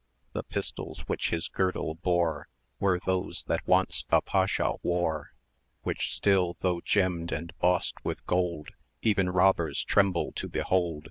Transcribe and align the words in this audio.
The 0.33 0.41
pistols 0.41 1.01
which 1.01 1.29
his 1.29 1.47
girdle 1.47 1.93
bore 1.93 2.47
Were 2.79 2.99
those 2.99 3.43
that 3.43 3.67
once 3.67 4.03
a 4.09 4.19
Pasha 4.19 4.73
wore, 4.81 5.33
530 5.83 5.83
Which 5.83 6.15
still, 6.15 6.57
though 6.61 6.81
gemmed 6.81 7.31
and 7.31 7.53
bossed 7.59 8.03
with 8.03 8.25
gold, 8.25 8.69
Even 9.03 9.29
robbers 9.29 9.83
tremble 9.83 10.31
to 10.37 10.47
behold. 10.49 10.99